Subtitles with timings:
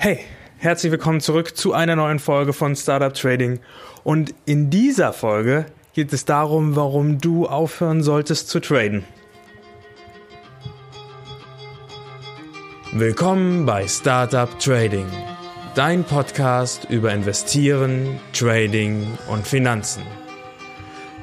[0.00, 0.20] Hey,
[0.58, 3.58] herzlich willkommen zurück zu einer neuen Folge von Startup Trading.
[4.04, 9.04] Und in dieser Folge geht es darum, warum du aufhören solltest zu traden.
[12.92, 15.06] Willkommen bei Startup Trading,
[15.74, 20.04] dein Podcast über Investieren, Trading und Finanzen.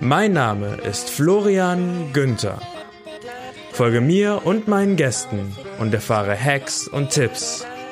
[0.02, 2.60] Mein Name ist Florian Günther.
[3.72, 7.66] Folge mir und meinen Gästen und erfahre Hacks und Tipps,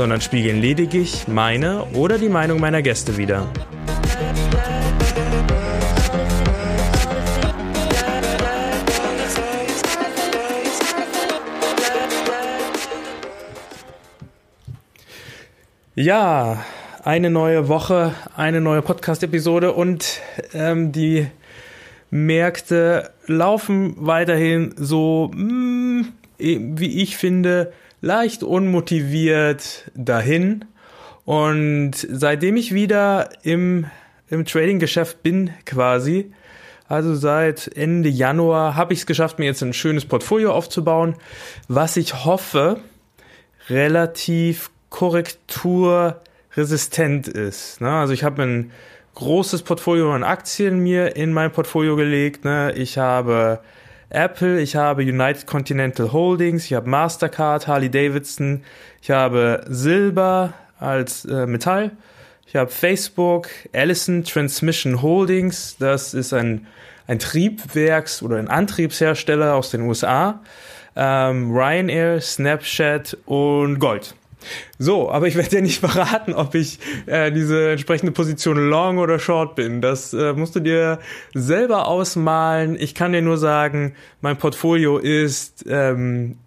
[0.00, 3.46] sondern spiegeln lediglich meine oder die Meinung meiner Gäste wider.
[15.94, 16.64] Ja,
[17.04, 20.22] eine neue Woche, eine neue Podcast-Episode und
[20.54, 21.26] ähm, die
[22.08, 26.04] Märkte laufen weiterhin so, mh, mm,
[26.38, 30.64] wie ich finde, leicht unmotiviert dahin.
[31.24, 33.86] Und seitdem ich wieder im,
[34.28, 36.32] im Trading-Geschäft bin, quasi,
[36.88, 41.14] also seit Ende Januar, habe ich es geschafft, mir jetzt ein schönes Portfolio aufzubauen,
[41.68, 42.80] was ich hoffe,
[43.68, 47.80] relativ korrekturresistent ist.
[47.80, 47.90] Ne?
[47.90, 48.72] Also ich habe ein
[49.14, 52.44] großes Portfolio an Aktien mir in mein Portfolio gelegt.
[52.44, 52.72] Ne?
[52.74, 53.60] Ich habe
[54.10, 58.64] Apple, ich habe United Continental Holdings, ich habe Mastercard, Harley Davidson,
[59.00, 61.92] ich habe Silber als äh, Metall,
[62.46, 66.66] ich habe Facebook, Allison Transmission Holdings, das ist ein,
[67.06, 70.40] ein Triebwerks- oder ein Antriebshersteller aus den USA,
[70.96, 74.14] ähm, Ryanair, Snapchat und Gold.
[74.78, 79.18] So, aber ich werde dir nicht verraten, ob ich äh, diese entsprechende Position Long oder
[79.18, 79.80] Short bin.
[79.80, 81.00] Das äh, musst du dir
[81.34, 82.76] selber ausmalen.
[82.78, 86.38] Ich kann dir nur sagen, mein Portfolio ist ähm,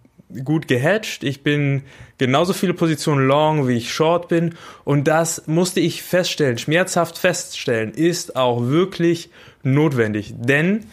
[0.44, 1.22] gut gehatcht.
[1.22, 1.82] Ich bin
[2.18, 4.54] genauso viele Positionen Long, wie ich Short bin.
[4.84, 9.30] Und das musste ich feststellen, schmerzhaft feststellen, ist auch wirklich
[9.62, 10.34] notwendig.
[10.36, 10.86] Denn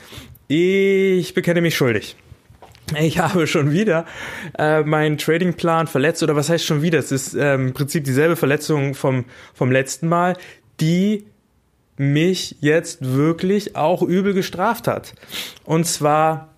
[0.48, 2.16] ich bekenne mich schuldig
[3.00, 4.06] ich habe schon wieder
[4.58, 7.00] äh, meinen Tradingplan verletzt oder was heißt schon wieder?
[7.00, 10.36] Es ist ähm, im Prinzip dieselbe Verletzung vom vom letzten Mal,
[10.80, 11.26] die
[11.98, 15.14] mich jetzt wirklich auch übel gestraft hat.
[15.64, 16.50] Und zwar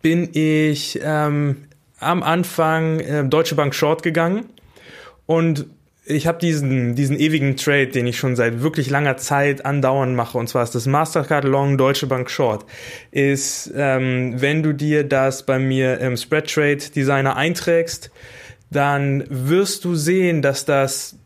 [0.00, 1.64] bin ich ähm,
[1.98, 4.46] am Anfang äh, Deutsche Bank Short gegangen
[5.26, 5.66] und
[6.04, 10.36] ich habe diesen, diesen ewigen Trade, den ich schon seit wirklich langer Zeit andauernd mache,
[10.36, 12.64] und zwar ist das Mastercard Long Deutsche Bank Short,
[13.12, 18.10] ist, ähm, wenn du dir das bei mir im Spread Trade Designer einträgst,
[18.70, 21.16] dann wirst du sehen, dass das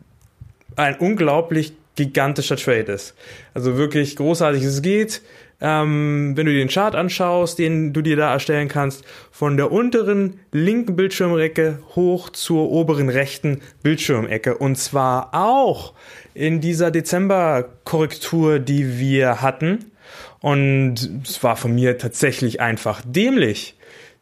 [0.74, 3.14] ein unglaublich gigantischer Trade ist.
[3.54, 4.62] Also wirklich großartig.
[4.62, 5.22] Es geht
[5.60, 9.72] ähm, wenn du dir den Chart anschaust, den du dir da erstellen kannst, von der
[9.72, 14.58] unteren linken Bildschirmecke hoch zur oberen rechten Bildschirmecke.
[14.58, 15.94] Und zwar auch
[16.34, 19.92] in dieser Dezember-Korrektur, die wir hatten.
[20.40, 23.75] Und es war von mir tatsächlich einfach dämlich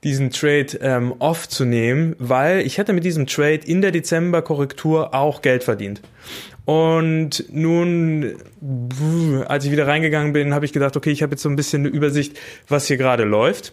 [0.05, 5.15] diesen Trade ähm, off zu nehmen, weil ich hätte mit diesem Trade in der Dezember-Korrektur
[5.15, 6.03] auch Geld verdient.
[6.67, 8.37] Und nun,
[9.47, 11.83] als ich wieder reingegangen bin, habe ich gedacht, okay, ich habe jetzt so ein bisschen
[11.83, 12.39] eine Übersicht,
[12.69, 13.73] was hier gerade läuft.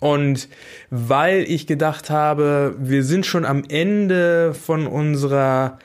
[0.00, 0.48] Und
[0.90, 5.78] weil ich gedacht habe, wir sind schon am Ende von unserer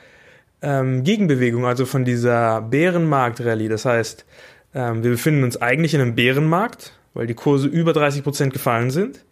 [0.62, 3.68] ähm, Gegenbewegung, also von dieser Bärenmarkt-Rallye.
[3.68, 4.26] Das heißt,
[4.74, 8.90] ähm, wir befinden uns eigentlich in einem Bärenmarkt, weil die Kurse über 30 Prozent gefallen
[8.90, 9.24] sind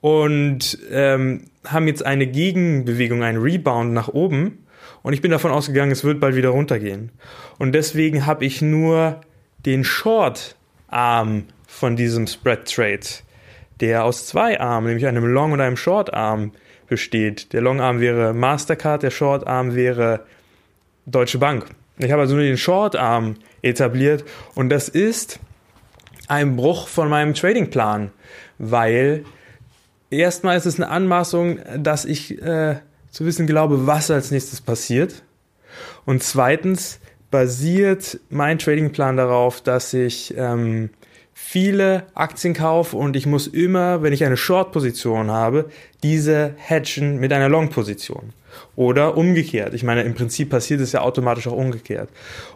[0.00, 4.66] und ähm, haben jetzt eine Gegenbewegung, einen Rebound nach oben.
[5.02, 7.10] Und ich bin davon ausgegangen, es wird bald wieder runtergehen.
[7.58, 9.20] Und deswegen habe ich nur
[9.64, 13.06] den Short-Arm von diesem Spread-Trade,
[13.80, 16.52] der aus zwei Armen, nämlich einem Long- und einem Short-Arm
[16.88, 17.52] besteht.
[17.52, 20.24] Der Long-Arm wäre Mastercard, der Short-Arm wäre
[21.06, 21.66] Deutsche Bank.
[21.98, 25.40] Ich habe also nur den Short-Arm etabliert und das ist
[26.28, 28.10] ein Bruch von meinem Trading-Plan,
[28.58, 29.24] weil
[30.16, 32.76] erstmal ist es eine Anmaßung, dass ich äh,
[33.10, 35.22] zu wissen glaube, was als nächstes passiert.
[36.04, 40.90] Und zweitens basiert mein Tradingplan darauf, dass ich ähm,
[41.38, 45.66] viele Aktien kaufe und ich muss immer, wenn ich eine Short-Position habe,
[46.02, 48.32] diese hedgen mit einer Long-Position.
[48.74, 49.74] Oder umgekehrt.
[49.74, 52.08] Ich meine, im Prinzip passiert es ja automatisch auch umgekehrt.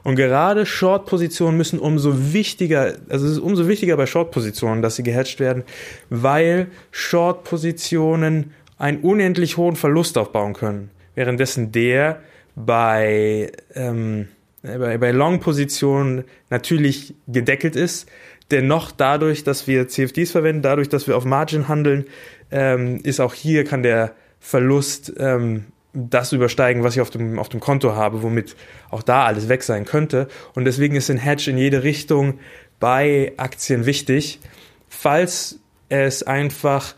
[0.03, 5.03] Und gerade Short-Positionen müssen umso wichtiger, also es ist umso wichtiger bei Short-Positionen, dass sie
[5.03, 5.63] gehatcht werden,
[6.09, 10.91] weil Short-Positionen einen unendlich hohen Verlust aufbauen können.
[11.15, 12.21] Währenddessen der
[12.57, 14.29] bei, ähm,
[14.63, 18.09] bei, bei Long-Positionen natürlich gedeckelt ist.
[18.51, 22.07] Dennoch dadurch, dass wir CFDs verwenden, dadurch, dass wir auf Margin handeln,
[22.51, 27.49] ähm, ist auch hier kann der Verlust ähm, das übersteigen, was ich auf dem, auf
[27.49, 28.57] dem Konto habe, womit
[28.91, 30.29] auch da alles weg sein könnte.
[30.55, 32.39] Und deswegen ist ein Hedge in jede Richtung
[32.79, 34.41] bei Aktien wichtig,
[34.89, 35.59] falls
[35.89, 36.95] es einfach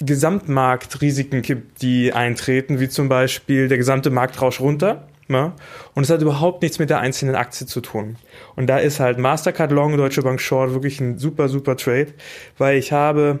[0.00, 5.07] Gesamtmarktrisiken gibt, die eintreten, wie zum Beispiel der gesamte Markt rauscht runter.
[5.30, 5.54] Ja,
[5.94, 8.16] und es hat überhaupt nichts mit der einzelnen Aktie zu tun.
[8.56, 12.14] Und da ist halt Mastercard Long, Deutsche Bank Short wirklich ein super, super Trade,
[12.56, 13.40] weil ich habe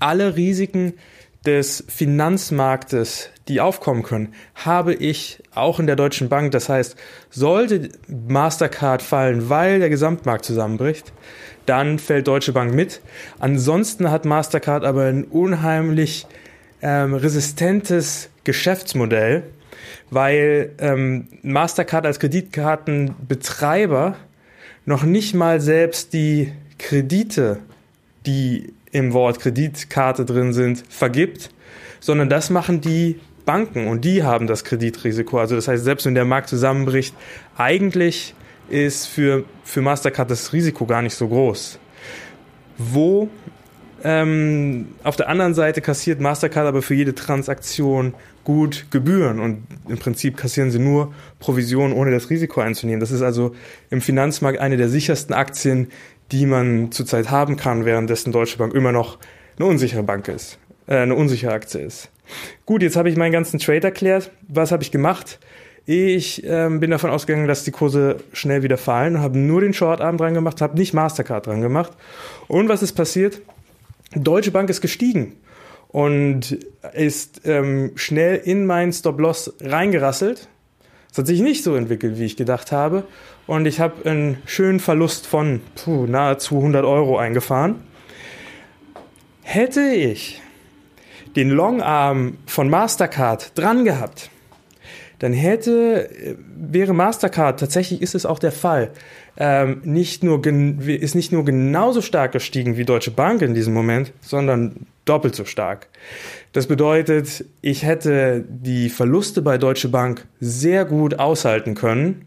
[0.00, 0.94] alle Risiken
[1.44, 6.52] des Finanzmarktes, die aufkommen können, habe ich auch in der Deutschen Bank.
[6.52, 6.96] Das heißt,
[7.30, 11.12] sollte Mastercard fallen, weil der Gesamtmarkt zusammenbricht,
[11.66, 13.00] dann fällt Deutsche Bank mit.
[13.38, 16.26] Ansonsten hat Mastercard aber ein unheimlich
[16.80, 19.44] ähm, resistentes Geschäftsmodell,
[20.14, 24.16] weil ähm, Mastercard als Kreditkartenbetreiber
[24.86, 27.58] noch nicht mal selbst die Kredite,
[28.26, 31.50] die im Wort Kreditkarte drin sind, vergibt,
[32.00, 35.38] sondern das machen die Banken und die haben das Kreditrisiko.
[35.38, 37.14] Also das heißt, selbst wenn der Markt zusammenbricht,
[37.56, 38.34] eigentlich
[38.68, 41.78] ist für, für Mastercard das Risiko gar nicht so groß.
[42.78, 43.28] Wo
[44.04, 48.14] ähm, auf der anderen Seite kassiert Mastercard aber für jede Transaktion
[48.44, 53.00] gut Gebühren und im Prinzip kassieren sie nur Provisionen, ohne das Risiko einzunehmen.
[53.00, 53.54] Das ist also
[53.88, 55.88] im Finanzmarkt eine der sichersten Aktien,
[56.32, 59.18] die man zurzeit haben kann, währenddessen Deutsche Bank immer noch
[59.58, 62.10] eine unsichere Bank ist, äh, eine unsichere Aktie ist.
[62.66, 64.30] Gut, jetzt habe ich meinen ganzen Trade erklärt.
[64.48, 65.38] Was habe ich gemacht?
[65.86, 70.16] Ich ähm, bin davon ausgegangen, dass die Kurse schnell wieder fallen, habe nur den Short-Arm
[70.16, 71.92] dran gemacht, habe nicht Mastercard dran gemacht.
[72.48, 73.42] Und was ist passiert?
[74.14, 75.36] Deutsche Bank ist gestiegen
[75.88, 76.58] und
[76.92, 80.48] ist ähm, schnell in meinen Stop-Loss reingerasselt.
[81.10, 83.04] Es hat sich nicht so entwickelt, wie ich gedacht habe.
[83.46, 87.76] Und ich habe einen schönen Verlust von puh, nahezu 100 Euro eingefahren.
[89.42, 90.40] Hätte ich
[91.36, 94.30] den Longarm von Mastercard dran gehabt,
[95.18, 98.90] dann hätte, äh, wäre Mastercard, tatsächlich ist es auch der Fall,
[99.36, 104.12] ähm, nicht nur, ist nicht nur genauso stark gestiegen wie Deutsche Bank in diesem Moment,
[104.20, 105.88] sondern doppelt so stark.
[106.52, 112.26] Das bedeutet, ich hätte die Verluste bei Deutsche Bank sehr gut aushalten können,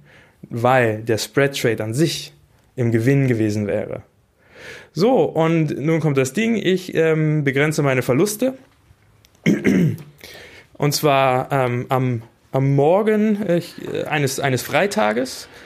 [0.49, 2.33] weil der Spread Trade an sich
[2.75, 4.03] im Gewinn gewesen wäre.
[4.93, 8.55] So, und nun kommt das Ding, ich ähm, begrenze meine Verluste.
[10.73, 12.21] Und zwar ähm, am,
[12.57, 13.61] am Morgen äh,
[14.05, 15.47] eines, eines Freitages.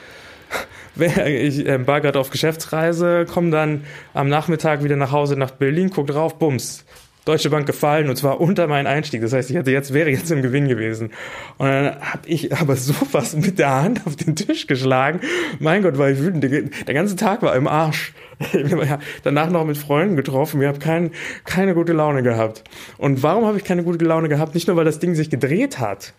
[0.94, 5.88] Ich äh, war gerade auf Geschäftsreise, komme dann am Nachmittag wieder nach Hause nach Berlin,
[5.88, 6.84] guck drauf, bums,
[7.24, 9.22] Deutsche Bank gefallen und zwar unter meinen Einstieg.
[9.22, 11.12] Das heißt, ich hätte jetzt, wäre jetzt im Gewinn gewesen.
[11.56, 15.20] Und dann habe ich aber sowas mit der Hand auf den Tisch geschlagen.
[15.60, 16.44] Mein Gott, war ich wütend.
[16.44, 18.12] Der ganze Tag war im Arsch.
[19.22, 20.60] Danach noch mit Freunden getroffen.
[20.60, 21.12] Ich habe kein,
[21.44, 22.64] keine gute Laune gehabt.
[22.98, 24.54] Und warum habe ich keine gute Laune gehabt?
[24.54, 26.12] Nicht nur, weil das Ding sich gedreht hat,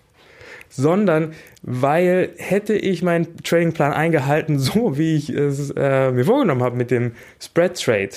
[0.76, 6.76] sondern weil hätte ich meinen Tradingplan eingehalten, so wie ich es äh, mir vorgenommen habe
[6.76, 8.12] mit dem Spread Trade,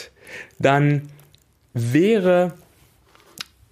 [0.59, 1.03] dann
[1.73, 2.55] wäre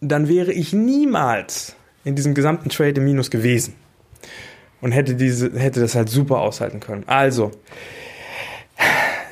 [0.08, 3.74] dann wäre ich niemals in diesem gesamten Trade im Minus gewesen.
[4.80, 7.04] Und hätte, diese, hätte das halt super aushalten können.
[7.06, 7.52] Also,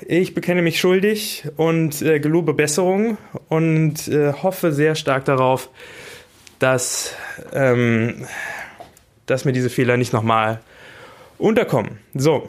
[0.07, 3.19] ich bekenne mich schuldig und äh, gelobe Besserung
[3.49, 5.69] und äh, hoffe sehr stark darauf,
[6.59, 7.15] dass,
[7.53, 8.25] ähm,
[9.27, 10.61] dass mir diese Fehler nicht nochmal
[11.39, 11.99] unterkommen.
[12.15, 12.49] So,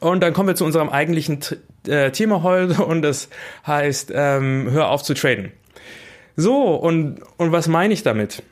[0.00, 1.40] und dann kommen wir zu unserem eigentlichen
[1.86, 3.28] äh, Thema heute und das
[3.66, 5.52] heißt, ähm, hör auf zu traden.
[6.36, 8.42] So, und, und was meine ich damit?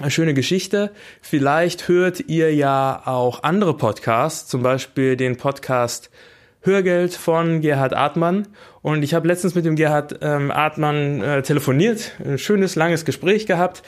[0.00, 0.90] Eine schöne Geschichte.
[1.20, 6.10] Vielleicht hört ihr ja auch andere Podcasts, zum Beispiel den Podcast
[6.62, 8.48] Hörgeld von Gerhard Artmann.
[8.80, 13.46] Und ich habe letztens mit dem Gerhard ähm, Artmann äh, telefoniert, ein schönes, langes Gespräch
[13.46, 13.82] gehabt.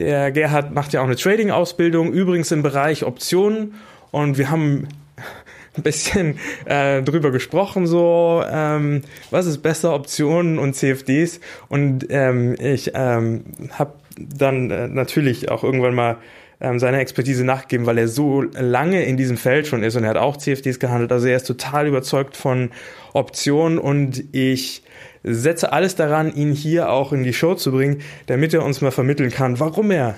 [0.00, 3.74] Der Gerhard macht ja auch eine Trading-Ausbildung, übrigens im Bereich Optionen.
[4.10, 4.88] Und wir haben
[5.76, 11.40] ein bisschen äh, drüber gesprochen, so ähm, was ist besser, Optionen und CFDs.
[11.68, 16.16] Und ähm, ich ähm, habe dann äh, natürlich auch irgendwann mal
[16.60, 20.10] ähm, seiner Expertise nachgeben, weil er so lange in diesem Feld schon ist und er
[20.10, 21.12] hat auch CFDs gehandelt.
[21.12, 22.70] Also er ist total überzeugt von
[23.12, 24.82] Optionen und ich
[25.22, 28.90] setze alles daran, ihn hier auch in die Show zu bringen, damit er uns mal
[28.90, 30.16] vermitteln kann, warum er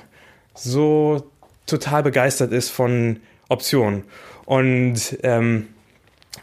[0.54, 1.24] so
[1.66, 4.04] total begeistert ist von Optionen.
[4.44, 5.68] Und ähm,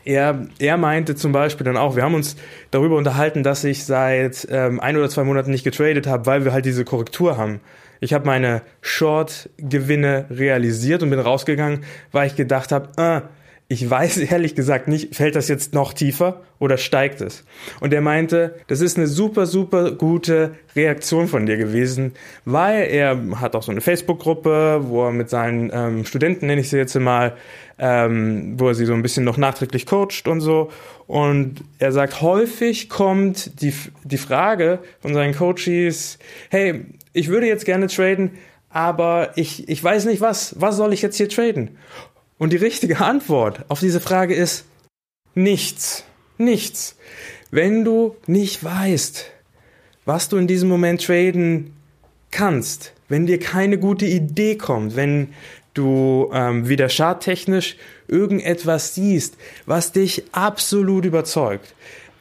[0.06, 2.36] er, er meinte zum Beispiel dann auch, wir haben uns
[2.72, 6.54] darüber unterhalten, dass ich seit ähm, ein oder zwei Monaten nicht getradet habe, weil wir
[6.54, 7.60] halt diese Korrektur haben.
[8.00, 13.22] Ich habe meine Short-Gewinne realisiert und bin rausgegangen, weil ich gedacht habe, äh,
[13.72, 17.46] ich weiß ehrlich gesagt nicht, fällt das jetzt noch tiefer oder steigt es?
[17.80, 23.18] Und er meinte, das ist eine super, super gute Reaktion von dir gewesen, weil er
[23.40, 26.96] hat auch so eine Facebook-Gruppe, wo er mit seinen ähm, Studenten, nenne ich sie jetzt
[26.96, 27.38] mal,
[27.78, 30.72] ähm, wo er sie so ein bisschen noch nachträglich coacht und so.
[31.06, 33.74] Und er sagt, häufig kommt die,
[34.04, 36.18] die Frage von seinen Coaches,
[36.50, 38.32] hey, ich würde jetzt gerne traden,
[38.72, 41.78] aber ich, ich weiß nicht was, was soll ich jetzt hier traden?
[42.40, 44.66] Und die richtige Antwort auf diese Frage ist
[45.36, 46.06] nichts.
[46.40, 46.96] Nichts.
[47.52, 49.26] Wenn du nicht weißt,
[50.06, 51.76] was du in diesem Moment traden
[52.32, 55.34] kannst, wenn dir keine gute Idee kommt, wenn
[55.74, 57.76] du ähm, wieder schadtechnisch
[58.08, 61.76] irgendetwas siehst, was dich absolut überzeugt,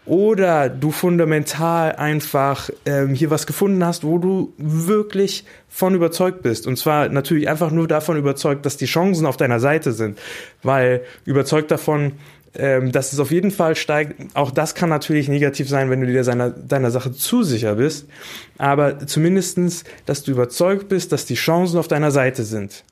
[0.08, 6.66] oder du fundamental einfach ähm, hier was gefunden hast, wo du wirklich von überzeugt bist.
[6.66, 10.18] Und zwar natürlich einfach nur davon überzeugt, dass die Chancen auf deiner Seite sind,
[10.62, 12.12] weil überzeugt davon,
[12.54, 14.34] ähm, dass es auf jeden Fall steigt.
[14.34, 18.08] Auch das kann natürlich negativ sein, wenn du dir seiner, deiner Sache zu sicher bist.
[18.56, 22.82] Aber zumindestens, dass du überzeugt bist, dass die Chancen auf deiner Seite sind.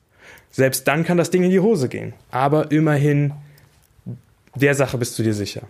[0.50, 2.12] Selbst dann kann das Ding in die Hose gehen.
[2.30, 3.32] Aber immerhin,
[4.54, 5.62] der Sache bist du dir sicher.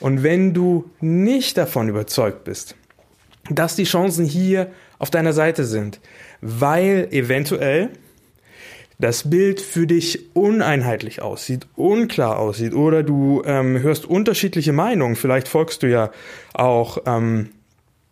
[0.00, 2.76] Und wenn du nicht davon überzeugt bist,
[3.50, 6.00] dass die Chancen hier auf deiner Seite sind,
[6.40, 7.90] weil eventuell
[8.98, 15.48] das Bild für dich uneinheitlich aussieht, unklar aussieht oder du ähm, hörst unterschiedliche Meinungen, vielleicht
[15.48, 16.12] folgst du ja
[16.54, 17.50] auch ähm,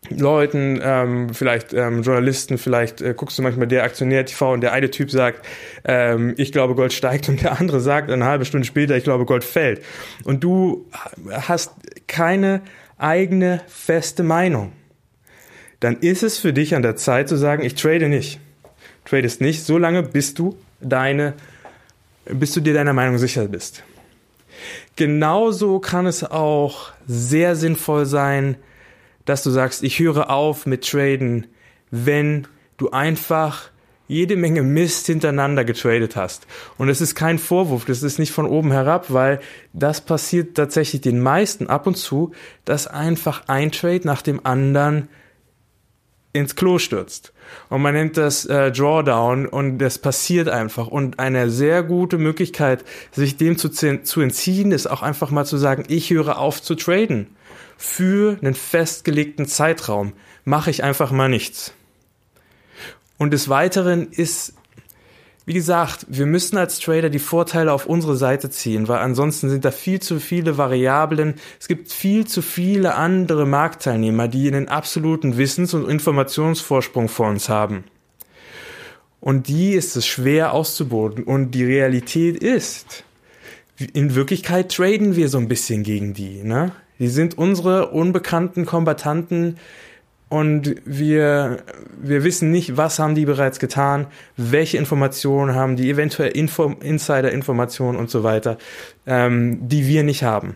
[0.09, 4.73] Leuten, ähm, vielleicht ähm, Journalisten, vielleicht äh, guckst du manchmal der Aktionär TV und der
[4.73, 5.47] eine Typ sagt,
[5.85, 9.26] ähm, ich glaube Gold steigt und der andere sagt eine halbe Stunde später, ich glaube
[9.26, 9.83] Gold fällt.
[10.25, 10.87] Und du
[11.30, 11.73] hast
[12.07, 12.62] keine
[12.97, 14.73] eigene feste Meinung.
[15.80, 18.40] Dann ist es für dich an der Zeit zu sagen, ich trade nicht.
[19.04, 21.35] Tradest nicht, so lange bis du deine,
[22.26, 23.83] bis du dir deiner Meinung sicher bist.
[24.97, 28.57] Genauso kann es auch sehr sinnvoll sein,
[29.24, 31.46] dass du sagst, ich höre auf mit Traden,
[31.90, 32.46] wenn
[32.76, 33.70] du einfach
[34.10, 36.48] jede Menge Mist hintereinander getradet hast.
[36.78, 39.40] Und es ist kein Vorwurf, das ist nicht von oben herab, weil
[39.72, 42.32] das passiert tatsächlich den meisten ab und zu,
[42.64, 45.08] dass einfach ein Trade nach dem anderen
[46.32, 47.32] ins Klo stürzt.
[47.68, 50.88] Und man nennt das äh, Drawdown und das passiert einfach.
[50.88, 55.56] Und eine sehr gute Möglichkeit, sich dem zu, zu entziehen, ist auch einfach mal zu
[55.56, 57.28] sagen, ich höre auf zu traden
[57.82, 60.12] für einen festgelegten Zeitraum
[60.44, 61.72] mache ich einfach mal nichts.
[63.16, 64.52] Und des Weiteren ist,
[65.46, 69.64] wie gesagt, wir müssen als Trader die Vorteile auf unsere Seite ziehen, weil ansonsten sind
[69.64, 71.37] da viel zu viele Variablen.
[71.58, 77.49] Es gibt viel zu viele andere Marktteilnehmer, die einen absoluten Wissens- und Informationsvorsprung vor uns
[77.49, 77.84] haben.
[79.20, 81.25] Und die ist es schwer auszuboten.
[81.25, 83.04] Und die Realität ist,
[83.94, 86.42] in Wirklichkeit traden wir so ein bisschen gegen die.
[86.42, 86.72] Ne?
[87.00, 89.57] Die sind unsere unbekannten Kombatanten
[90.28, 91.64] und wir,
[92.00, 97.99] wir wissen nicht, was haben die bereits getan, welche Informationen haben die, eventuell Info, Insider-Informationen
[97.99, 98.57] und so weiter,
[99.07, 100.54] ähm, die wir nicht haben.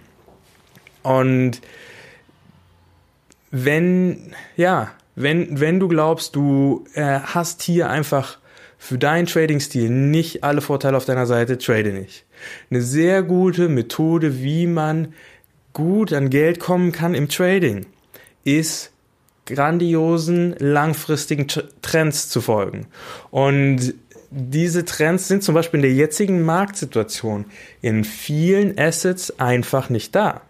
[1.03, 1.61] Und
[3.51, 8.39] wenn, ja, wenn, wenn du glaubst, du äh, hast hier einfach
[8.79, 12.27] für deinen Trading-Stil nicht alle Vorteile auf deiner Seite, trade nicht.
[12.71, 15.15] Eine sehr gute Methode, wie man
[15.75, 17.85] gut an Geld kommen kann im Trading,
[18.45, 18.91] ist
[19.47, 21.47] grandiosen langfristigen
[21.83, 22.87] Trends zu folgen.
[23.31, 23.95] Und
[24.31, 27.45] diese Trends sind zum Beispiel in der jetzigen Marktsituation
[27.83, 30.41] in vielen Assets einfach nicht da.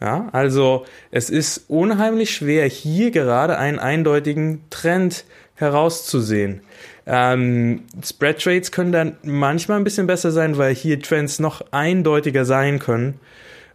[0.00, 5.24] Ja, also es ist unheimlich schwer, hier gerade einen eindeutigen Trend
[5.54, 6.60] herauszusehen.
[7.06, 12.44] Ähm, Spread Trades können dann manchmal ein bisschen besser sein, weil hier Trends noch eindeutiger
[12.44, 13.20] sein können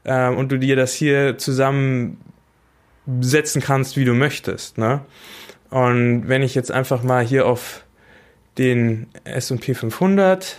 [0.03, 2.17] äh, und du dir das hier zusammensetzen
[3.62, 4.77] kannst, wie du möchtest.
[4.77, 5.01] Ne?
[5.70, 7.84] Und wenn ich jetzt einfach mal hier auf
[8.58, 10.58] den S&P 500,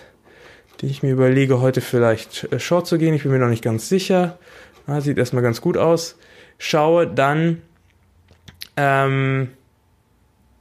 [0.80, 3.62] die ich mir überlege, heute vielleicht äh, short zu gehen, ich bin mir noch nicht
[3.62, 4.38] ganz sicher,
[4.86, 6.18] ja, sieht erstmal ganz gut aus,
[6.58, 7.62] schaue, dann,
[8.76, 9.50] ähm,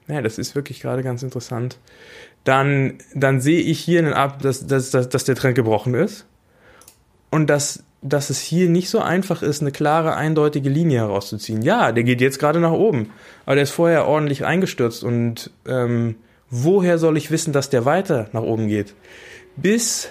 [0.07, 1.79] ja, das ist wirklich gerade ganz interessant,
[2.43, 6.25] dann, dann sehe ich hier, einen Ab, dass, dass, dass, dass der Trend gebrochen ist
[7.29, 11.61] und dass, dass es hier nicht so einfach ist, eine klare, eindeutige Linie herauszuziehen.
[11.61, 13.11] Ja, der geht jetzt gerade nach oben,
[13.45, 16.15] aber der ist vorher ordentlich eingestürzt und ähm,
[16.49, 18.95] woher soll ich wissen, dass der weiter nach oben geht?
[19.55, 20.09] Bis,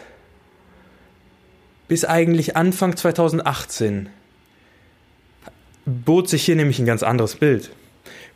[1.88, 4.09] bis eigentlich Anfang 2018
[5.85, 7.70] bot sich hier nämlich ein ganz anderes Bild.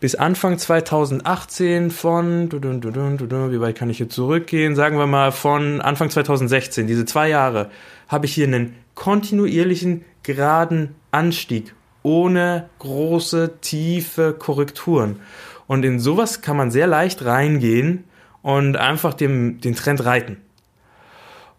[0.00, 4.74] Bis Anfang 2018 von, wie weit kann ich hier zurückgehen?
[4.74, 7.70] Sagen wir mal von Anfang 2016, diese zwei Jahre,
[8.08, 11.74] habe ich hier einen kontinuierlichen, geraden Anstieg
[12.04, 15.20] ohne große, tiefe Korrekturen.
[15.66, 18.04] Und in sowas kann man sehr leicht reingehen
[18.42, 20.36] und einfach dem, den Trend reiten.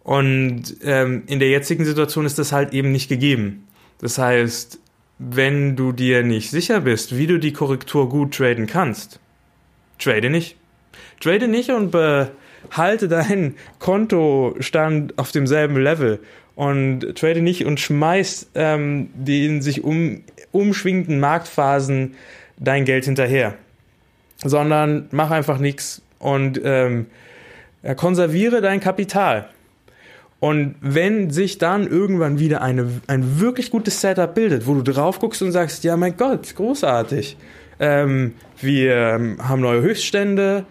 [0.04, 3.68] Und ähm, in der jetzigen Situation ist das halt eben nicht gegeben.
[4.00, 4.80] Das heißt,
[5.18, 9.20] wenn du dir nicht sicher bist, wie du die Korrektur gut traden kannst,
[9.98, 10.58] trade nicht.
[11.22, 16.20] Trade nicht und behalte deinen Kontostand auf demselben Level
[16.56, 22.16] und trade nicht und schmeiß ähm, den sich um, umschwingenden Marktphasen
[22.58, 23.56] dein Geld hinterher,
[24.44, 27.08] sondern mach einfach nichts und ähm,
[27.98, 29.50] konserviere dein Kapital.
[30.40, 35.20] Und wenn sich dann irgendwann wieder eine, ein wirklich gutes Setup bildet, wo du drauf
[35.20, 37.38] guckst und sagst, ja mein Gott, großartig,
[37.80, 40.66] ähm, wir ähm, haben neue Höchststände,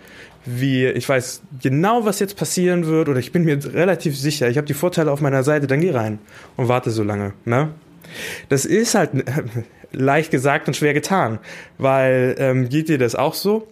[0.45, 4.57] wir, ich weiß genau, was jetzt passieren wird, oder ich bin mir relativ sicher, ich
[4.57, 6.19] habe die Vorteile auf meiner Seite, dann geh rein
[6.57, 7.33] und warte so lange.
[7.45, 7.71] Ne?
[8.49, 9.43] Das ist halt äh,
[9.93, 11.39] leicht gesagt und schwer getan,
[11.79, 13.69] weil ähm, geht dir das auch so?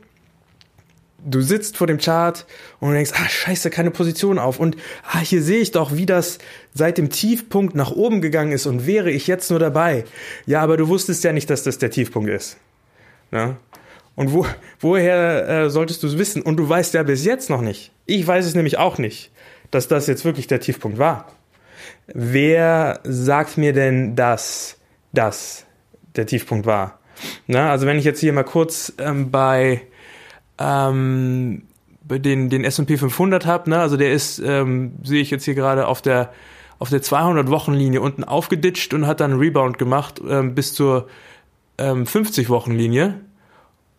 [1.24, 2.46] du sitzt vor dem Chart
[2.80, 4.58] und denkst, ah, scheiße, keine Position auf.
[4.58, 4.76] Und
[5.10, 6.38] ah, hier sehe ich doch, wie das
[6.74, 10.04] seit dem Tiefpunkt nach oben gegangen ist und wäre ich jetzt nur dabei.
[10.46, 12.56] Ja, aber du wusstest ja nicht, dass das der Tiefpunkt ist.
[13.30, 13.56] Ja?
[14.14, 14.46] Und wo,
[14.80, 16.42] woher äh, solltest du es wissen?
[16.42, 17.92] Und du weißt ja bis jetzt noch nicht.
[18.06, 19.30] Ich weiß es nämlich auch nicht,
[19.70, 21.32] dass das jetzt wirklich der Tiefpunkt war.
[22.06, 24.76] Wer sagt mir denn, dass
[25.12, 25.64] das
[26.16, 26.98] der Tiefpunkt war?
[27.46, 29.82] Na, also wenn ich jetzt hier mal kurz ähm, bei
[30.58, 31.62] ähm,
[32.02, 35.86] den, den S&P 500 habe, ne, also der ist, ähm, sehe ich jetzt hier gerade
[35.86, 36.32] auf der
[36.78, 41.06] auf der 200-Wochen-Linie unten aufgeditscht und hat dann einen Rebound gemacht ähm, bis zur
[41.78, 43.20] ähm, 50-Wochen-Linie.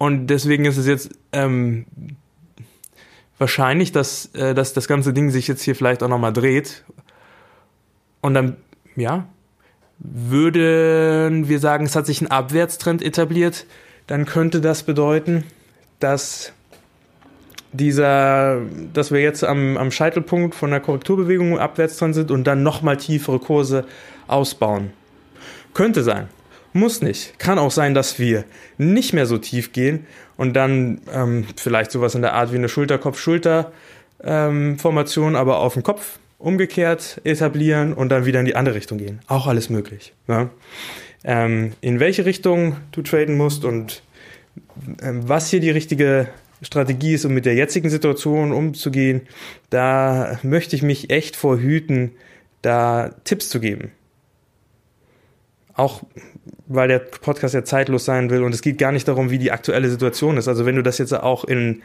[0.04, 1.86] Und deswegen ist es jetzt ähm,
[3.38, 6.84] wahrscheinlich, dass, äh, dass das ganze Ding sich jetzt hier vielleicht auch nochmal dreht.
[8.20, 8.58] Und dann,
[8.98, 9.30] ja,
[10.00, 13.66] würden wir sagen, es hat sich ein Abwärtstrend etabliert,
[14.06, 15.46] dann könnte das bedeuten,
[16.02, 16.52] dass
[17.72, 18.60] dieser,
[18.92, 22.98] dass wir jetzt am, am Scheitelpunkt von der Korrekturbewegung abwärts dran sind und dann nochmal
[22.98, 23.86] tiefere Kurse
[24.28, 24.92] ausbauen.
[25.74, 26.28] Könnte sein.
[26.74, 27.40] Muss nicht.
[27.40, 28.44] Kann auch sein, dass wir
[28.78, 30.06] nicht mehr so tief gehen
[30.38, 35.84] und dann ähm, vielleicht sowas in der Art wie eine Schulter-Kopf-Schulter-Formation, ähm, aber auf dem
[35.84, 39.20] Kopf umgekehrt etablieren und dann wieder in die andere Richtung gehen.
[39.28, 40.14] Auch alles möglich.
[40.28, 40.50] Ja?
[41.24, 44.04] Ähm, in welche Richtung du traden musst und
[45.02, 46.28] ähm, was hier die richtige
[46.62, 49.22] Strategie ist, um mit der jetzigen Situation umzugehen,
[49.70, 52.12] da möchte ich mich echt vorhüten,
[52.62, 53.92] da Tipps zu geben.
[55.76, 56.04] Auch
[56.74, 59.52] weil der Podcast ja zeitlos sein will und es geht gar nicht darum, wie die
[59.52, 60.48] aktuelle Situation ist.
[60.48, 61.82] Also wenn du das jetzt auch in,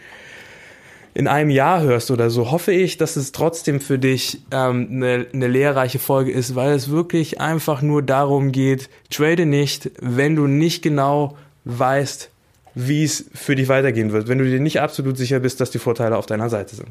[1.14, 5.26] in einem Jahr hörst oder so, hoffe ich, dass es trotzdem für dich ähm, eine,
[5.32, 10.46] eine lehrreiche Folge ist, weil es wirklich einfach nur darum geht, trade nicht, wenn du
[10.46, 12.30] nicht genau weißt,
[12.74, 15.78] wie es für dich weitergehen wird, wenn du dir nicht absolut sicher bist, dass die
[15.78, 16.88] Vorteile auf deiner Seite sind.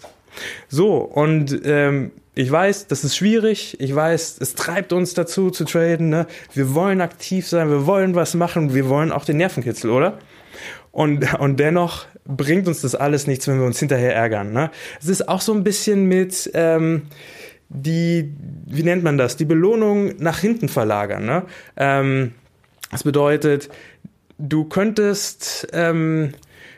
[0.68, 3.78] So, und ähm, ich weiß, das ist schwierig.
[3.80, 6.10] Ich weiß, es treibt uns dazu zu traden.
[6.10, 6.28] Ne?
[6.54, 10.20] Wir wollen aktiv sein, wir wollen was machen, wir wollen auch den Nervenkitzel, oder?
[10.92, 14.52] Und, und dennoch bringt uns das alles nichts, wenn wir uns hinterher ärgern.
[14.52, 14.72] Ne?
[15.02, 17.04] Es ist auch so ein bisschen mit ähm,
[17.70, 18.34] die,
[18.66, 21.26] wie nennt man das, die Belohnung nach hinten verlagern.
[21.26, 21.44] Ne?
[21.76, 22.34] Ähm,
[22.92, 23.70] das bedeutet,
[24.38, 26.34] du könntest, ähm,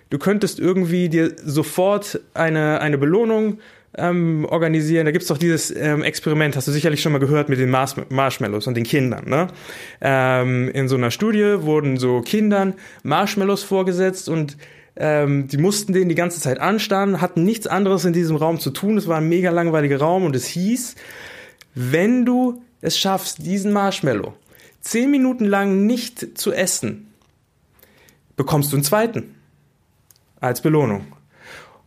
[0.09, 3.59] du könntest irgendwie dir sofort eine, eine Belohnung
[3.97, 5.05] ähm, organisieren.
[5.05, 7.95] Da gibt's doch dieses ähm, Experiment, hast du sicherlich schon mal gehört, mit den Mars
[8.09, 9.29] Marshmallows und den Kindern.
[9.29, 9.47] Ne?
[10.01, 14.57] Ähm, in so einer Studie wurden so Kindern Marshmallows vorgesetzt und
[14.95, 18.69] ähm, die mussten den die ganze Zeit anstarren, hatten nichts anderes in diesem Raum zu
[18.69, 18.97] tun.
[18.97, 20.95] Es war ein mega langweiliger Raum und es hieß,
[21.73, 24.33] wenn du es schaffst, diesen Marshmallow
[24.81, 27.08] zehn Minuten lang nicht zu essen,
[28.39, 29.35] bekommst du einen zweiten
[30.39, 31.07] als Belohnung.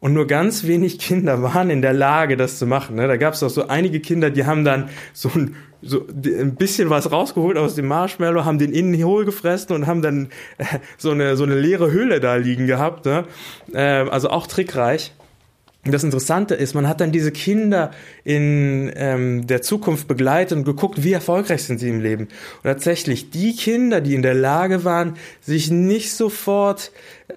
[0.00, 2.96] Und nur ganz wenig Kinder waren in der Lage, das zu machen.
[2.96, 3.08] Ne?
[3.08, 6.90] Da gab es auch so einige Kinder, die haben dann so ein, so ein bisschen
[6.90, 10.64] was rausgeholt aus dem Marshmallow, haben den innen hohl gefressen und haben dann äh,
[10.98, 13.06] so, eine, so eine leere Hülle da liegen gehabt.
[13.06, 13.24] Ne?
[13.72, 15.14] Äh, also auch trickreich.
[15.84, 17.90] Das Interessante ist, man hat dann diese Kinder
[18.22, 22.28] in ähm, der Zukunft begleitet und geguckt, wie erfolgreich sind sie im Leben.
[22.62, 26.92] Und tatsächlich, die Kinder, die in der Lage waren, sich nicht sofort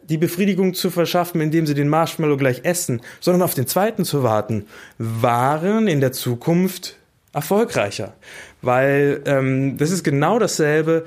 [0.09, 4.21] die Befriedigung zu verschaffen, indem sie den Marshmallow gleich essen, sondern auf den zweiten zu
[4.21, 4.67] warten,
[4.99, 6.97] waren in der Zukunft
[7.33, 8.13] erfolgreicher.
[8.61, 11.05] Weil ähm, das ist genau dasselbe,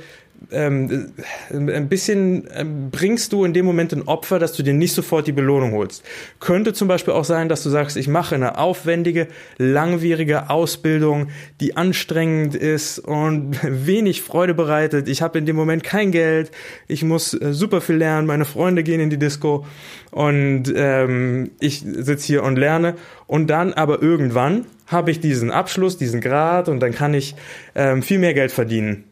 [0.51, 1.13] ähm,
[1.51, 5.27] ein bisschen ähm, bringst du in dem Moment ein Opfer, dass du dir nicht sofort
[5.27, 6.05] die Belohnung holst.
[6.41, 11.29] Könnte zum Beispiel auch sein, dass du sagst, ich mache eine aufwendige, langwierige Ausbildung,
[11.61, 15.09] die anstrengend ist und wenig Freude bereitet.
[15.09, 16.51] Ich habe in dem Moment kein Geld,
[16.87, 19.67] ich muss äh, super viel lernen, meine Freunde gehen in die Disco
[20.11, 22.95] und ähm, ich sitze hier und lerne.
[23.27, 27.35] Und dann aber irgendwann habe ich diesen Abschluss, diesen Grad und dann kann ich
[27.75, 29.08] ähm, viel mehr Geld verdienen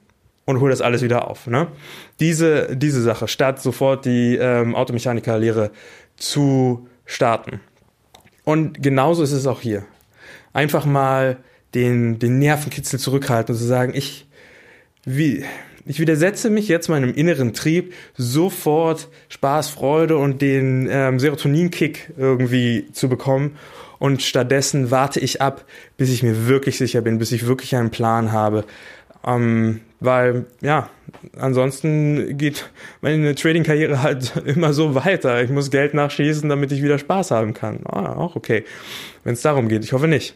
[0.47, 1.47] und hole das alles wieder auf.
[1.47, 1.67] Ne?
[2.21, 5.71] Diese, diese Sache, statt sofort die ähm, Automechanikerlehre
[6.17, 7.61] zu starten.
[8.45, 9.85] Und genauso ist es auch hier.
[10.53, 11.37] Einfach mal
[11.75, 14.27] den, den Nervenkitzel zurückhalten und zu sagen, ich,
[15.05, 15.45] wie,
[15.85, 22.87] ich widersetze mich jetzt meinem inneren Trieb, sofort Spaß, Freude und den ähm, Serotonin-Kick irgendwie
[22.93, 23.57] zu bekommen.
[23.99, 25.65] Und stattdessen warte ich ab,
[25.97, 28.65] bis ich mir wirklich sicher bin, bis ich wirklich einen Plan habe,
[29.27, 30.91] ähm, weil, ja,
[31.39, 35.43] ansonsten geht meine Trading-Karriere halt immer so weiter.
[35.43, 37.81] Ich muss Geld nachschießen, damit ich wieder Spaß haben kann.
[37.87, 38.65] Ah, auch okay.
[39.25, 39.85] Wenn es darum geht.
[39.85, 40.35] Ich hoffe nicht.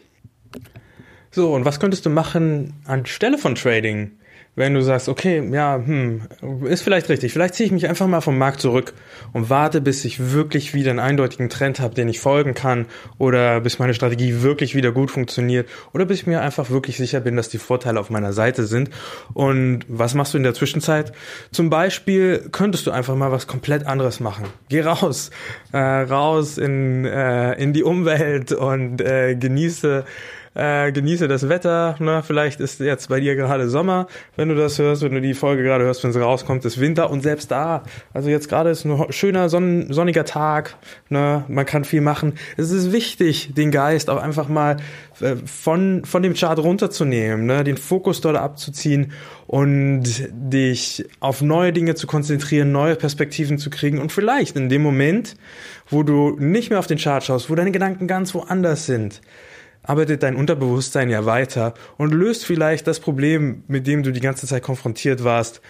[1.31, 4.12] So, und was könntest du machen anstelle von Trading?
[4.56, 6.22] Wenn du sagst, okay, ja, hm,
[6.64, 8.92] ist vielleicht richtig, vielleicht ziehe ich mich einfach mal vom Markt zurück
[9.32, 12.86] und warte, bis ich wirklich wieder einen eindeutigen Trend habe, den ich folgen kann
[13.16, 17.20] oder bis meine Strategie wirklich wieder gut funktioniert oder bis ich mir einfach wirklich sicher
[17.20, 18.90] bin, dass die Vorteile auf meiner Seite sind.
[19.34, 21.12] Und was machst du in der Zwischenzeit?
[21.52, 24.46] Zum Beispiel könntest du einfach mal was komplett anderes machen.
[24.68, 25.30] Geh raus,
[25.72, 30.04] äh, raus in, äh, in die Umwelt und äh, genieße
[30.54, 31.96] äh, genieße das Wetter.
[32.00, 32.22] Ne?
[32.26, 35.62] Vielleicht ist jetzt bei dir gerade Sommer, wenn du das hörst, wenn du die Folge
[35.62, 37.84] gerade hörst, wenn sie rauskommt, ist Winter und selbst da.
[38.12, 40.76] Also jetzt gerade ist ein schöner sonn sonniger Tag.
[41.08, 41.44] Ne?
[41.48, 42.34] Man kann viel machen.
[42.56, 44.78] Es ist wichtig, den Geist auch einfach mal
[45.20, 47.62] äh, von, von dem Chart runterzunehmen, ne?
[47.62, 49.12] den Fokus dort abzuziehen
[49.46, 54.82] und dich auf neue Dinge zu konzentrieren, neue Perspektiven zu kriegen und vielleicht in dem
[54.82, 55.36] Moment,
[55.88, 59.20] wo du nicht mehr auf den Chart schaust, wo deine Gedanken ganz woanders sind,
[59.82, 64.46] arbeitet dein Unterbewusstsein ja weiter und löst vielleicht das Problem, mit dem du die ganze
[64.46, 65.60] Zeit konfrontiert warst,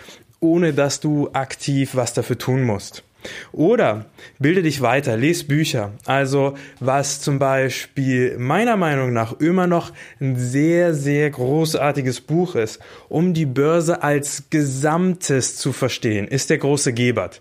[0.40, 3.04] ohne dass du aktiv was dafür tun musst.
[3.52, 4.06] Oder
[4.38, 5.92] bilde dich weiter, lese Bücher.
[6.06, 12.80] Also was zum Beispiel meiner Meinung nach immer noch ein sehr, sehr großartiges Buch ist,
[13.08, 17.40] um die Börse als Gesamtes zu verstehen, ist der große Gebert.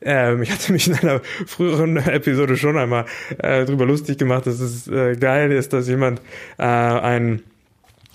[0.00, 3.06] Ähm, ich hatte mich in einer früheren Episode schon einmal
[3.38, 6.20] äh, drüber lustig gemacht, dass es äh, geil ist, dass jemand
[6.58, 7.42] äh, ein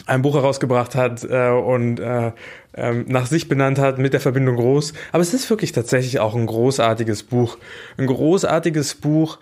[0.05, 2.31] ein Buch herausgebracht hat äh, und äh,
[2.77, 4.93] ähm, nach sich benannt hat mit der Verbindung groß.
[5.11, 7.57] Aber es ist wirklich tatsächlich auch ein großartiges Buch.
[7.97, 9.39] Ein großartiges Buch,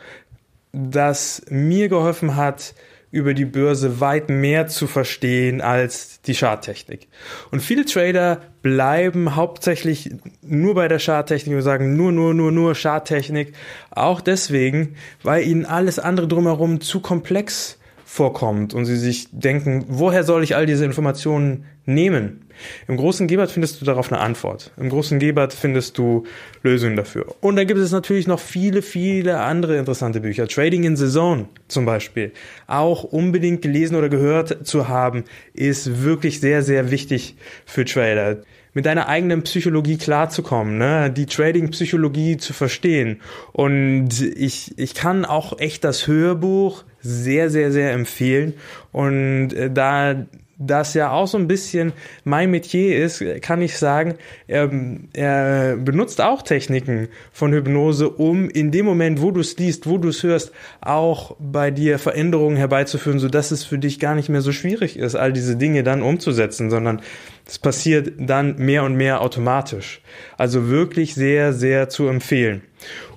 [0.71, 2.73] das mir geholfen hat,
[3.11, 7.07] über die Börse weit mehr zu verstehen als die Charttechnik.
[7.49, 10.09] Und viele Trader bleiben hauptsächlich
[10.41, 13.53] nur bei der Charttechnik und sagen nur, nur, nur, nur Charttechnik.
[13.91, 20.23] Auch deswegen, weil ihnen alles andere drumherum zu komplex vorkommt und sie sich denken, woher
[20.25, 22.44] soll ich all diese Informationen nehmen?
[22.87, 24.71] Im großen Gebert findest du darauf eine Antwort.
[24.77, 26.23] Im großen Gebert findest du
[26.63, 27.35] Lösungen dafür.
[27.41, 30.47] Und dann gibt es natürlich noch viele, viele andere interessante Bücher.
[30.47, 32.31] Trading in Saison zum Beispiel.
[32.67, 38.37] Auch unbedingt gelesen oder gehört zu haben, ist wirklich sehr, sehr wichtig für Trader
[38.75, 41.09] mit deiner eigenen Psychologie klarzukommen, ne?
[41.09, 43.21] die Trading-Psychologie zu verstehen.
[43.53, 48.53] Und ich, ich kann auch echt das Hörbuch sehr, sehr, sehr empfehlen.
[48.91, 50.25] Und äh, da
[50.57, 51.91] das ja auch so ein bisschen
[52.23, 54.15] mein Metier ist, kann ich sagen,
[54.47, 54.71] er,
[55.13, 59.97] er benutzt auch Techniken von Hypnose, um in dem Moment, wo du es liest, wo
[59.97, 64.29] du es hörst, auch bei dir Veränderungen herbeizuführen, so dass es für dich gar nicht
[64.29, 67.01] mehr so schwierig ist, all diese Dinge dann umzusetzen, sondern
[67.45, 70.01] es passiert dann mehr und mehr automatisch.
[70.37, 72.61] Also wirklich sehr, sehr zu empfehlen.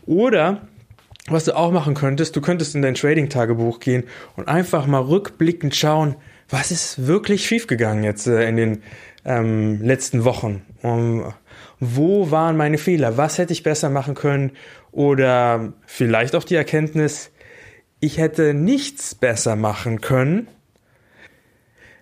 [0.06, 0.62] Oder
[1.28, 4.04] was du auch machen könntest, du könntest in dein Trading-Tagebuch gehen
[4.36, 6.16] und einfach mal rückblickend schauen,
[6.48, 8.82] was ist wirklich schiefgegangen jetzt äh, in den
[9.24, 10.62] ähm, letzten Wochen?
[10.82, 11.32] Um,
[11.80, 13.16] wo waren meine Fehler?
[13.16, 14.52] Was hätte ich besser machen können?
[14.90, 17.30] Oder vielleicht auch die Erkenntnis,
[18.00, 20.48] ich hätte nichts besser machen können,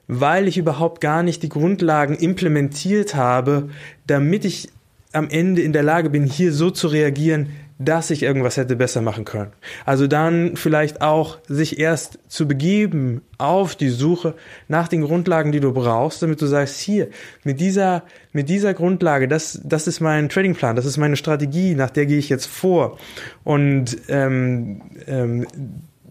[0.09, 3.71] weil ich überhaupt gar nicht die Grundlagen implementiert habe,
[4.07, 4.69] damit ich
[5.13, 9.03] am Ende in der Lage bin, hier so zu reagieren, dass ich irgendwas hätte besser
[9.03, 9.53] machen können.
[9.85, 14.35] Also dann vielleicht auch sich erst zu begeben auf die Suche
[14.67, 17.09] nach den Grundlagen, die du brauchst, damit du sagst, hier,
[17.45, 21.91] mit dieser, mit dieser Grundlage, das, das ist mein Tradingplan, das ist meine Strategie, nach
[21.91, 22.99] der gehe ich jetzt vor.
[23.45, 25.47] Und ähm, ähm,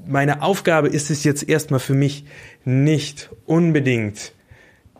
[0.07, 2.25] meine Aufgabe ist es jetzt erstmal für mich
[2.63, 4.34] nicht unbedingt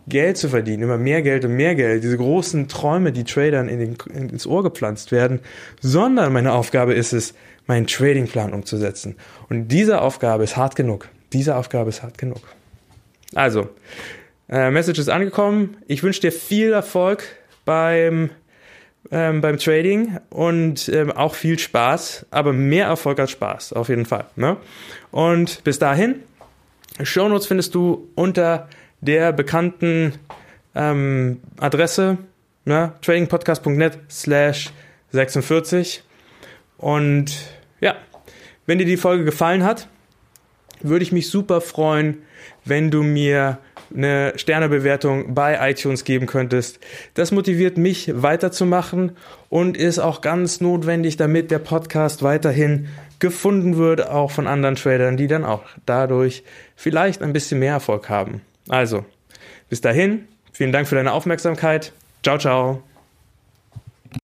[0.07, 3.79] Geld zu verdienen, immer mehr Geld und mehr Geld, diese großen Träume, die Tradern in
[3.79, 5.39] den, ins Ohr gepflanzt werden,
[5.81, 7.33] sondern meine Aufgabe ist es,
[7.67, 9.15] meinen Tradingplan umzusetzen.
[9.49, 11.09] Und diese Aufgabe ist hart genug.
[11.33, 12.41] Diese Aufgabe ist hart genug.
[13.33, 13.69] Also,
[14.49, 15.77] äh, Message ist angekommen.
[15.87, 17.23] Ich wünsche dir viel Erfolg
[17.65, 18.29] beim,
[19.11, 24.05] ähm, beim Trading und ähm, auch viel Spaß, aber mehr Erfolg als Spaß, auf jeden
[24.05, 24.25] Fall.
[24.35, 24.57] Ne?
[25.11, 26.17] Und bis dahin,
[27.01, 28.69] Shownotes findest du unter
[29.01, 30.13] der bekannten
[30.73, 32.17] ähm, Adresse
[32.65, 34.71] ne, tradingpodcast.net slash
[35.11, 36.03] 46.
[36.77, 37.31] Und
[37.79, 37.95] ja,
[38.65, 39.87] wenn dir die Folge gefallen hat,
[40.81, 42.17] würde ich mich super freuen,
[42.65, 43.59] wenn du mir
[43.95, 46.79] eine Sternebewertung bei iTunes geben könntest.
[47.13, 49.11] Das motiviert mich weiterzumachen
[49.49, 52.87] und ist auch ganz notwendig, damit der Podcast weiterhin
[53.19, 56.43] gefunden wird, auch von anderen Tradern, die dann auch dadurch
[56.75, 58.41] vielleicht ein bisschen mehr Erfolg haben.
[58.69, 59.05] Also,
[59.69, 61.93] bis dahin, vielen Dank für deine Aufmerksamkeit.
[62.23, 62.83] Ciao, ciao.